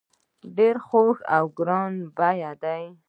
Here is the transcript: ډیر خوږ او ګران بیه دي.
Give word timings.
ډیر 0.57 0.75
خوږ 0.85 1.17
او 1.35 1.43
ګران 1.57 1.91
بیه 2.17 2.51
دي. 2.63 2.83